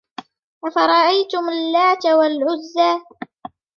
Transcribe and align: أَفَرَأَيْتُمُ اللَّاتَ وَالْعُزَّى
أَفَرَأَيْتُمُ 0.65 1.49
اللَّاتَ 1.49 2.05
وَالْعُزَّى 2.05 3.03